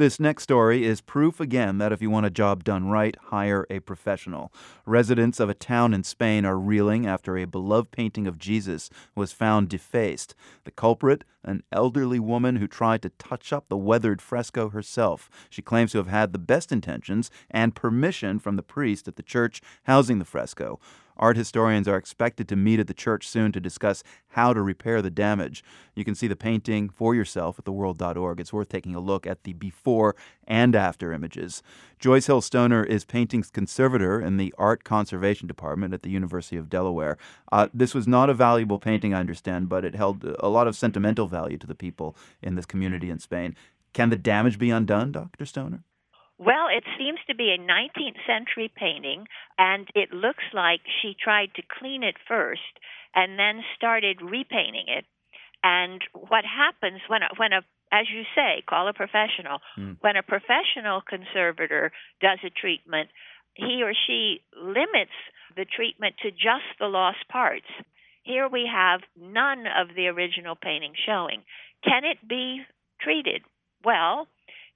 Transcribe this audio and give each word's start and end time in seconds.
This 0.00 0.18
next 0.18 0.44
story 0.44 0.86
is 0.86 1.02
proof 1.02 1.40
again 1.40 1.76
that 1.76 1.92
if 1.92 2.00
you 2.00 2.08
want 2.08 2.24
a 2.24 2.30
job 2.30 2.64
done 2.64 2.88
right, 2.88 3.14
hire 3.24 3.66
a 3.68 3.80
professional. 3.80 4.50
Residents 4.86 5.38
of 5.38 5.50
a 5.50 5.54
town 5.54 5.92
in 5.92 6.04
Spain 6.04 6.46
are 6.46 6.58
reeling 6.58 7.06
after 7.06 7.36
a 7.36 7.44
beloved 7.44 7.90
painting 7.90 8.26
of 8.26 8.38
Jesus 8.38 8.88
was 9.14 9.32
found 9.32 9.68
defaced. 9.68 10.34
The 10.64 10.70
culprit, 10.70 11.24
an 11.44 11.64
elderly 11.70 12.18
woman 12.18 12.56
who 12.56 12.66
tried 12.66 13.02
to 13.02 13.10
touch 13.10 13.52
up 13.52 13.68
the 13.68 13.76
weathered 13.76 14.22
fresco 14.22 14.70
herself. 14.70 15.28
She 15.50 15.60
claims 15.60 15.92
to 15.92 15.98
have 15.98 16.06
had 16.06 16.32
the 16.32 16.38
best 16.38 16.72
intentions 16.72 17.30
and 17.50 17.76
permission 17.76 18.38
from 18.38 18.56
the 18.56 18.62
priest 18.62 19.06
at 19.06 19.16
the 19.16 19.22
church 19.22 19.60
housing 19.82 20.18
the 20.18 20.24
fresco. 20.24 20.80
Art 21.16 21.36
historians 21.36 21.86
are 21.86 21.96
expected 21.96 22.48
to 22.48 22.56
meet 22.56 22.80
at 22.80 22.86
the 22.86 22.94
church 22.94 23.28
soon 23.28 23.52
to 23.52 23.60
discuss 23.60 24.02
how 24.28 24.52
to 24.52 24.62
repair 24.62 25.02
the 25.02 25.10
damage. 25.10 25.62
You 25.94 26.04
can 26.04 26.14
see 26.14 26.26
the 26.26 26.36
painting 26.36 26.88
for 26.88 27.14
yourself 27.14 27.58
at 27.58 27.64
theworld.org. 27.64 28.40
It's 28.40 28.52
worth 28.52 28.68
taking 28.68 28.94
a 28.94 29.00
look 29.00 29.26
at 29.26 29.44
the 29.44 29.52
before 29.52 30.16
and 30.46 30.74
after 30.74 31.12
images. 31.12 31.62
Joyce 31.98 32.26
Hill 32.26 32.40
Stoner 32.40 32.84
is 32.84 33.04
paintings 33.04 33.50
conservator 33.50 34.20
in 34.20 34.36
the 34.36 34.54
Art 34.56 34.84
Conservation 34.84 35.46
Department 35.46 35.92
at 35.92 36.02
the 36.02 36.10
University 36.10 36.56
of 36.56 36.70
Delaware. 36.70 37.18
Uh, 37.52 37.68
this 37.74 37.94
was 37.94 38.08
not 38.08 38.30
a 38.30 38.34
valuable 38.34 38.78
painting, 38.78 39.12
I 39.12 39.20
understand, 39.20 39.68
but 39.68 39.84
it 39.84 39.94
held 39.94 40.24
a 40.38 40.48
lot 40.48 40.66
of 40.66 40.76
sentimental 40.76 41.26
value 41.26 41.58
to 41.58 41.66
the 41.66 41.74
people 41.74 42.16
in 42.42 42.54
this 42.54 42.66
community 42.66 43.10
in 43.10 43.18
Spain. 43.18 43.54
Can 43.92 44.10
the 44.10 44.16
damage 44.16 44.58
be 44.58 44.70
undone, 44.70 45.12
Dr. 45.12 45.44
Stoner? 45.44 45.82
Well, 46.40 46.68
it 46.72 46.84
seems 46.96 47.18
to 47.28 47.34
be 47.34 47.52
a 47.52 47.60
19th 47.60 48.16
century 48.26 48.72
painting, 48.74 49.26
and 49.58 49.86
it 49.94 50.10
looks 50.10 50.44
like 50.54 50.80
she 51.02 51.14
tried 51.14 51.52
to 51.56 51.62
clean 51.78 52.02
it 52.02 52.16
first 52.26 52.80
and 53.14 53.38
then 53.38 53.62
started 53.76 54.22
repainting 54.22 54.88
it. 54.88 55.04
And 55.62 56.00
what 56.14 56.44
happens 56.48 57.02
when 57.08 57.22
a, 57.22 57.28
when 57.36 57.52
a 57.52 57.60
as 57.92 58.06
you 58.08 58.22
say, 58.34 58.62
call 58.68 58.88
a 58.88 58.92
professional. 58.92 59.58
Mm. 59.76 59.96
When 60.00 60.16
a 60.16 60.22
professional 60.22 61.02
conservator 61.02 61.92
does 62.20 62.38
a 62.44 62.50
treatment, 62.50 63.10
he 63.54 63.82
or 63.82 63.92
she 64.06 64.42
limits 64.56 65.16
the 65.56 65.64
treatment 65.64 66.14
to 66.22 66.30
just 66.30 66.70
the 66.78 66.86
lost 66.86 67.28
parts. 67.28 67.66
Here 68.22 68.48
we 68.48 68.70
have 68.72 69.00
none 69.20 69.64
of 69.66 69.94
the 69.96 70.06
original 70.06 70.54
painting 70.54 70.92
showing. 71.04 71.42
Can 71.84 72.04
it 72.04 72.26
be 72.26 72.62
treated? 73.00 73.42
Well, 73.84 74.28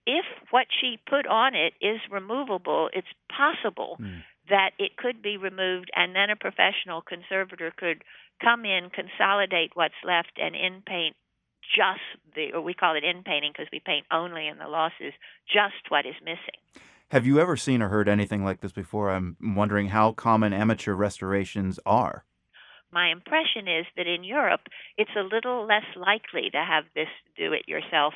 if 0.06 0.24
what 0.50 0.66
she 0.80 0.98
put 1.08 1.26
on 1.26 1.54
it 1.54 1.74
is 1.80 2.00
removable, 2.10 2.90
it's 2.92 3.08
possible 3.28 3.96
mm. 4.00 4.22
that 4.48 4.70
it 4.78 4.96
could 4.96 5.22
be 5.22 5.36
removed 5.36 5.90
and 5.94 6.14
then 6.14 6.30
a 6.30 6.36
professional 6.36 7.00
conservator 7.00 7.72
could 7.76 8.04
come 8.42 8.64
in, 8.64 8.90
consolidate 8.90 9.70
what's 9.74 9.94
left, 10.04 10.32
and 10.36 10.54
in 10.54 10.82
paint 10.86 11.16
just 11.74 12.00
the, 12.34 12.52
or 12.52 12.60
we 12.60 12.74
call 12.74 12.96
it 12.96 13.04
in 13.04 13.22
painting 13.22 13.52
because 13.52 13.68
we 13.72 13.80
paint 13.80 14.04
only 14.12 14.46
in 14.46 14.58
the 14.58 14.68
losses, 14.68 15.12
just 15.46 15.88
what 15.88 16.04
is 16.04 16.14
missing. 16.22 16.60
Have 17.10 17.26
you 17.26 17.38
ever 17.38 17.56
seen 17.56 17.80
or 17.80 17.88
heard 17.88 18.08
anything 18.08 18.44
like 18.44 18.60
this 18.60 18.72
before? 18.72 19.10
I'm 19.10 19.36
wondering 19.40 19.88
how 19.88 20.12
common 20.12 20.52
amateur 20.52 20.94
restorations 20.94 21.78
are. 21.86 22.24
My 22.92 23.10
impression 23.10 23.66
is 23.66 23.86
that 23.96 24.06
in 24.06 24.24
Europe, 24.24 24.62
it's 24.96 25.10
a 25.16 25.22
little 25.22 25.66
less 25.66 25.84
likely 25.96 26.50
to 26.50 26.64
have 26.64 26.84
this 26.94 27.08
do 27.36 27.52
it 27.52 27.66
yourself, 27.66 28.14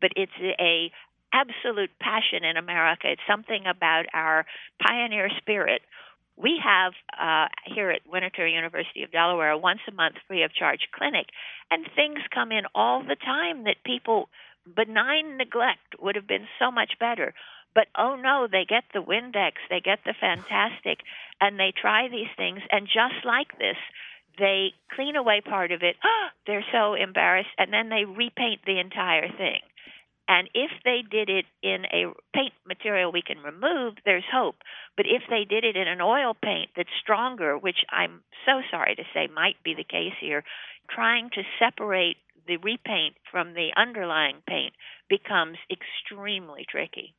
but 0.00 0.12
it's 0.16 0.32
a 0.60 0.90
absolute 1.34 1.90
passion 1.98 2.44
in 2.44 2.56
America. 2.56 3.10
It's 3.10 3.28
something 3.28 3.66
about 3.66 4.06
our 4.14 4.46
pioneer 4.80 5.28
spirit. 5.38 5.82
We 6.36 6.60
have 6.62 6.92
uh, 7.12 7.48
here 7.66 7.90
at 7.90 8.06
Winterthur 8.06 8.46
University 8.46 9.02
of 9.02 9.12
Delaware 9.12 9.50
a 9.50 9.58
once 9.58 9.80
a 9.88 9.92
month 9.92 10.16
free 10.26 10.42
of 10.44 10.54
charge 10.54 10.88
clinic, 10.94 11.26
and 11.70 11.86
things 11.94 12.20
come 12.32 12.52
in 12.52 12.64
all 12.74 13.02
the 13.02 13.16
time 13.16 13.64
that 13.64 13.84
people 13.84 14.28
benign 14.64 15.36
neglect 15.36 16.00
would 16.00 16.16
have 16.16 16.26
been 16.26 16.46
so 16.58 16.70
much 16.70 16.94
better. 16.98 17.34
But 17.74 17.88
oh 17.98 18.16
no, 18.16 18.46
they 18.50 18.64
get 18.64 18.84
the 18.92 19.02
Windex, 19.02 19.54
they 19.68 19.80
get 19.80 20.00
the 20.04 20.14
Fantastik, 20.14 21.02
and 21.40 21.58
they 21.58 21.72
try 21.76 22.08
these 22.08 22.30
things, 22.36 22.60
and 22.70 22.86
just 22.86 23.24
like 23.24 23.58
this, 23.58 23.76
they 24.38 24.72
clean 24.94 25.16
away 25.16 25.40
part 25.40 25.72
of 25.72 25.82
it. 25.82 25.96
they're 26.46 26.64
so 26.72 26.94
embarrassed, 26.94 27.54
and 27.58 27.72
then 27.72 27.88
they 27.88 28.04
repaint 28.04 28.60
the 28.66 28.78
entire 28.78 29.28
thing. 29.28 29.60
And 30.26 30.48
if 30.54 30.70
they 30.84 31.02
did 31.08 31.28
it 31.28 31.44
in 31.62 31.84
a 31.86 32.12
paint 32.34 32.54
material 32.66 33.12
we 33.12 33.22
can 33.22 33.38
remove, 33.38 33.94
there's 34.04 34.24
hope. 34.32 34.56
But 34.96 35.06
if 35.06 35.22
they 35.28 35.44
did 35.44 35.64
it 35.64 35.76
in 35.76 35.86
an 35.86 36.00
oil 36.00 36.34
paint 36.34 36.70
that's 36.76 36.88
stronger, 37.02 37.58
which 37.58 37.84
I'm 37.90 38.22
so 38.46 38.62
sorry 38.70 38.94
to 38.94 39.04
say 39.12 39.28
might 39.34 39.62
be 39.62 39.74
the 39.74 39.84
case 39.84 40.14
here, 40.20 40.42
trying 40.90 41.30
to 41.30 41.42
separate 41.58 42.16
the 42.46 42.56
repaint 42.58 43.16
from 43.30 43.54
the 43.54 43.70
underlying 43.76 44.36
paint 44.46 44.74
becomes 45.08 45.58
extremely 45.70 46.64
tricky. 46.68 47.14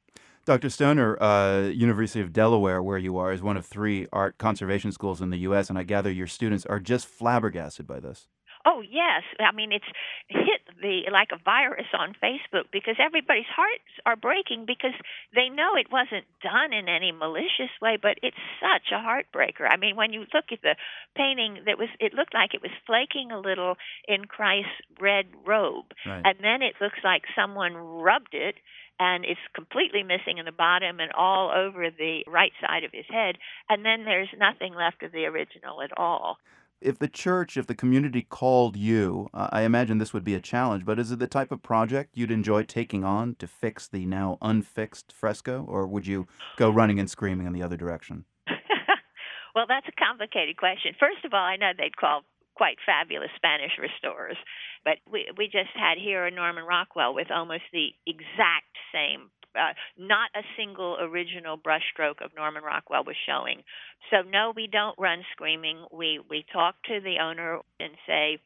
Dr. 0.46 0.70
Stoner, 0.70 1.22
uh, 1.22 1.70
University 1.70 2.22
of 2.22 2.32
Delaware, 2.32 2.82
where 2.82 3.00
you 3.00 3.18
are, 3.18 3.34
is 3.34 3.42
one 3.42 3.58
of 3.58 3.66
three 3.66 4.06
art 4.14 4.38
conservation 4.38 4.92
schools 4.92 5.20
in 5.20 5.32
the 5.32 5.40
U.S., 5.40 5.70
and 5.70 5.80
I 5.80 5.84
gather 5.84 6.12
your 6.12 6.28
students 6.28 6.68
are 6.68 6.80
just 6.80 7.08
flabbergasted 7.08 7.88
by 7.88 8.00
this. 8.00 8.28
Oh 8.66 8.82
yes, 8.82 9.22
I 9.40 9.54
mean 9.54 9.72
it's 9.72 9.86
hit 10.28 10.62
the 10.82 11.06
like 11.12 11.30
a 11.32 11.38
virus 11.38 11.86
on 11.94 12.16
Facebook 12.22 12.74
because 12.74 12.96
everybody's 13.00 13.50
hearts 13.56 13.86
are 14.06 14.16
breaking 14.16 14.66
because 14.66 14.98
they 15.34 15.50
know 15.50 15.76
it 15.76 15.92
wasn't 15.92 16.26
done 16.42 16.74
in 16.74 16.90
any 16.90 17.12
malicious 17.12 17.70
way, 17.82 17.98
but 18.02 18.18
it's 18.24 18.42
such 18.60 18.92
a 18.92 18.98
heartbreaker. 18.98 19.70
I 19.70 19.78
mean, 19.78 19.96
when 19.96 20.14
you 20.14 20.26
look 20.34 20.50
at 20.52 20.62
the 20.64 20.76
painting, 21.16 21.62
that 21.66 21.78
was 21.78 21.90
it 22.00 22.14
looked 22.14 22.34
like 22.34 22.54
it 22.54 22.62
was 22.62 22.72
flaking 22.88 23.32
a 23.32 23.40
little 23.40 23.76
in 24.08 24.26
Christ's 24.26 24.82
red 25.00 25.28
robe, 25.46 25.94
right. 26.06 26.26
and 26.26 26.38
then 26.42 26.62
it 26.62 26.76
looks 26.82 27.00
like 27.04 27.24
someone 27.36 27.76
rubbed 27.76 28.34
it 28.34 28.56
and 29.00 29.26
it's 29.26 29.42
completely 29.54 30.04
missing 30.04 30.38
in 30.38 30.46
the 30.46 30.56
bottom 30.56 31.00
and 31.00 31.12
all 31.12 31.52
over 31.52 31.92
the 31.92 32.24
right 32.28 32.54
side 32.62 32.84
of 32.84 32.92
his 32.94 33.06
head, 33.10 33.36
and 33.70 33.86
then 33.86 34.06
there's 34.06 34.30
nothing 34.40 34.74
left 34.74 35.04
of 35.04 35.12
the 35.12 35.26
original 35.26 35.82
at 35.82 35.92
all 35.98 36.38
if 36.86 37.00
the 37.00 37.08
church, 37.08 37.58
if 37.58 37.66
the 37.66 37.76
community 37.76 38.22
called 38.22 38.78
you, 38.78 39.28
uh, 39.34 39.50
I 39.52 39.64
imagine 39.64 39.98
this 39.98 40.14
would 40.14 40.24
be 40.24 40.36
a 40.36 40.40
challenge, 40.40 40.86
but 40.86 41.00
is 41.00 41.12
it 41.12 41.20
the 41.20 41.28
type 41.28 41.52
of 41.52 41.64
project 41.64 42.12
you'd 42.14 42.32
enjoy 42.32 42.64
taking 42.64 43.04
on 43.04 43.36
to 43.36 43.48
fix 43.48 43.88
the 43.88 44.06
now 44.06 44.38
unfixed 44.42 45.12
fresco, 45.12 45.66
or 45.68 45.88
would 45.88 46.06
you 46.06 46.28
go 46.58 46.70
running 46.70 47.00
and 47.00 47.10
screaming 47.10 47.48
in 47.48 47.54
the 47.54 47.64
other 47.64 47.76
direction? 47.76 48.26
well, 49.56 49.66
that's 49.68 49.88
a 49.88 50.00
complicated 50.00 50.58
question. 50.58 50.94
First 51.00 51.26
of 51.26 51.34
all, 51.34 51.44
I 51.44 51.56
know 51.56 51.72
they'd 51.76 51.98
call 51.98 52.22
quite 52.54 52.78
fabulous 52.86 53.32
Spanish 53.36 53.74
restorers, 53.82 54.38
but 54.86 54.98
we 55.12 55.28
we 55.38 55.46
just 55.46 55.76
had 55.76 55.98
here 55.98 56.26
in 56.28 56.36
Norman 56.36 56.64
Rockwell 56.64 57.14
with 57.14 57.32
almost 57.32 57.64
the 57.74 57.90
exact 58.08 58.72
same 58.94 59.30
uh, 59.56 59.74
not 59.98 60.30
a 60.36 60.42
single 60.58 60.98
original 61.00 61.58
brushstroke 61.58 62.24
of 62.24 62.32
Norman 62.36 62.64
Rockwell 62.64 63.04
was 63.04 63.16
showing. 63.26 63.64
So 64.12 64.22
no, 64.28 64.54
we 64.56 64.68
don't 64.68 64.98
run 65.00 65.24
screaming. 65.32 65.86
We 65.92 66.20
we 66.30 66.46
talk 66.52 66.76
to 66.86 67.00
the 67.00 67.18
owner 67.22 67.60
and 67.80 67.94
say, 68.08 68.40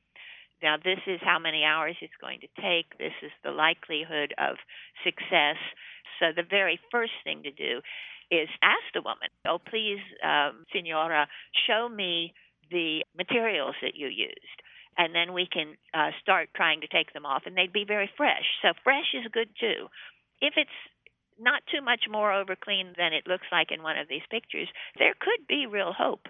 now 0.61 0.77
this 0.77 0.99
is 1.07 1.19
how 1.23 1.39
many 1.39 1.63
hours 1.63 1.95
it's 2.01 2.13
going 2.21 2.39
to 2.41 2.61
take. 2.61 2.97
This 2.97 3.15
is 3.23 3.31
the 3.43 3.51
likelihood 3.51 4.33
of 4.37 4.57
success. 5.03 5.57
So 6.19 6.27
the 6.35 6.47
very 6.47 6.79
first 6.91 7.13
thing 7.23 7.43
to 7.43 7.51
do 7.51 7.81
is 8.31 8.47
ask 8.61 8.83
the 8.93 9.01
woman, 9.01 9.29
oh 9.47 9.57
please, 9.57 9.99
um, 10.23 10.65
Senora, 10.71 11.27
show 11.67 11.89
me 11.89 12.33
the 12.69 13.01
materials 13.17 13.75
that 13.81 13.95
you 13.95 14.07
used 14.07 14.61
and 14.99 15.15
then 15.15 15.33
we 15.33 15.47
can 15.47 15.79
uh, 15.93 16.11
start 16.21 16.49
trying 16.53 16.81
to 16.81 16.87
take 16.87 17.13
them 17.13 17.25
off, 17.25 17.43
and 17.45 17.55
they'd 17.55 17.71
be 17.71 17.85
very 17.87 18.11
fresh. 18.17 18.43
So 18.61 18.75
fresh 18.83 19.15
is 19.15 19.31
good 19.31 19.47
too. 19.57 19.87
If 20.41 20.55
it's 20.57 20.77
not 21.39 21.63
too 21.71 21.81
much 21.81 22.05
more 22.09 22.33
over 22.33 22.55
clean 22.55 22.93
than 22.97 23.13
it 23.13 23.27
looks 23.27 23.47
like 23.51 23.71
in 23.71 23.83
one 23.83 23.97
of 23.97 24.07
these 24.07 24.21
pictures, 24.29 24.67
there 24.97 25.13
could 25.19 25.47
be 25.47 25.65
real 25.65 25.93
hope. 25.93 26.27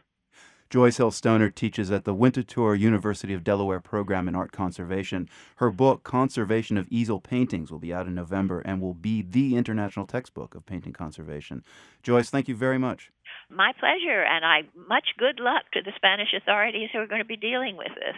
Joyce 0.69 0.97
Hill 0.97 1.09
Stoner 1.09 1.49
teaches 1.49 1.89
at 1.89 2.05
the 2.05 2.13
Winterthur 2.13 2.75
University 2.79 3.33
of 3.33 3.43
Delaware 3.43 3.79
program 3.79 4.27
in 4.27 4.35
art 4.35 4.51
conservation. 4.51 5.27
Her 5.55 5.71
book, 5.71 6.03
Conservation 6.03 6.77
of 6.77 6.87
Easel 6.91 7.19
Paintings, 7.19 7.71
will 7.71 7.79
be 7.79 7.91
out 7.91 8.05
in 8.05 8.13
November 8.13 8.59
and 8.59 8.79
will 8.79 8.93
be 8.93 9.23
the 9.23 9.55
international 9.55 10.05
textbook 10.05 10.53
of 10.53 10.67
painting 10.67 10.93
conservation. 10.93 11.63
Joyce, 12.03 12.29
thank 12.29 12.47
you 12.47 12.55
very 12.55 12.77
much. 12.77 13.11
My 13.49 13.73
pleasure, 13.79 14.21
and 14.21 14.45
I 14.45 14.61
much 14.87 15.09
good 15.17 15.39
luck 15.39 15.63
to 15.73 15.81
the 15.81 15.91
Spanish 15.95 16.35
authorities 16.37 16.89
who 16.93 16.99
are 16.99 17.07
going 17.07 17.21
to 17.21 17.25
be 17.25 17.35
dealing 17.35 17.75
with 17.75 17.95
this. 17.95 18.15